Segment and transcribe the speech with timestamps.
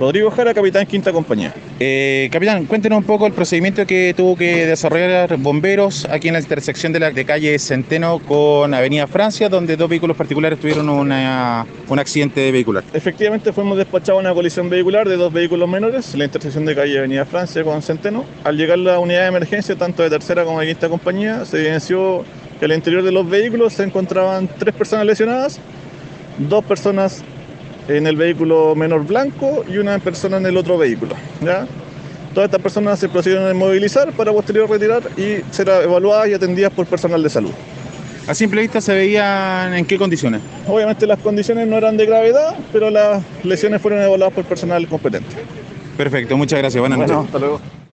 [0.00, 1.52] Rodrigo Jara, capitán quinta compañía.
[1.78, 6.40] Eh, capitán, cuéntenos un poco el procedimiento que tuvo que desarrollar bomberos aquí en la
[6.40, 11.66] intersección de la de calle Centeno con Avenida Francia, donde dos vehículos particulares tuvieron una,
[11.86, 12.82] un accidente vehicular.
[12.94, 16.74] Efectivamente, fuimos despachados a una colisión vehicular de dos vehículos menores en la intersección de
[16.74, 18.24] calle Avenida Francia con Centeno.
[18.42, 22.24] Al llegar la unidad de emergencia, tanto de tercera como de quinta compañía, se evidenció
[22.58, 25.60] que al interior de los vehículos se encontraban tres personas lesionadas,
[26.38, 27.22] dos personas
[27.96, 31.14] en el vehículo menor blanco y una persona en el otro vehículo.
[31.40, 31.66] ¿ya?
[32.34, 36.72] Todas estas personas se procedieron a movilizar para posterior retirar y ser evaluadas y atendidas
[36.72, 37.50] por personal de salud.
[38.28, 40.40] A simple vista se veían en qué condiciones.
[40.68, 45.34] Obviamente las condiciones no eran de gravedad, pero las lesiones fueron evaluadas por personal competente.
[45.96, 46.80] Perfecto, muchas gracias.
[46.80, 47.26] Buenas Bueno, noches.
[47.26, 47.79] hasta luego.